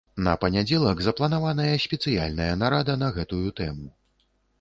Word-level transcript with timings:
На 0.27 0.31
панядзелак 0.43 1.01
запланаваная 1.07 1.75
спецыяльная 1.83 2.47
нарада 2.63 2.95
на 3.03 3.11
гэтую 3.19 3.47
тэму. 3.61 3.87